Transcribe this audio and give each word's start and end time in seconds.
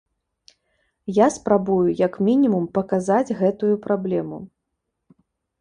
Я 1.17 1.27
спрабую 1.35 1.85
як 2.01 2.17
мінімум 2.29 2.65
паказаць 2.79 3.35
гэтую 3.43 3.71
праблему. 3.85 4.37